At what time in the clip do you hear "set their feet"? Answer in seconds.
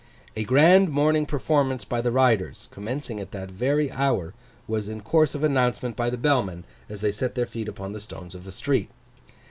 7.11-7.67